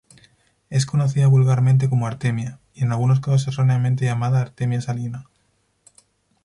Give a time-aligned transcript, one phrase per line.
[0.71, 5.27] Es conocida vulgarmente como artemia, y en algunos casos erróneamente llamada "Artemia salina".